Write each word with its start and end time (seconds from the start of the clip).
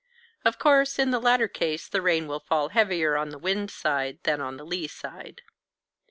Of 0.43 0.57
course, 0.57 0.97
in 0.97 1.11
the 1.11 1.19
latter 1.19 1.47
case 1.47 1.87
the 1.87 2.01
rain 2.01 2.25
will 2.25 2.39
fall 2.39 2.69
heavier 2.69 3.15
on 3.15 3.29
the 3.29 3.37
wind 3.37 3.69
side 3.69 4.17
than 4.23 4.41
on 4.41 4.57
the 4.57 4.65
lee 4.65 4.87
side. 4.87 5.43